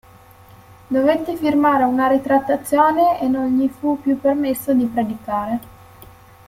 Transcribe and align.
Dovette 0.87 1.35
firmare 1.35 1.83
una 1.83 2.07
ritrattazione 2.07 3.21
e 3.21 3.27
non 3.27 3.55
gli 3.55 3.67
fu 3.67 4.01
più 4.01 4.19
permesso 4.19 4.73
di 4.73 4.87
predicare. 4.87 5.59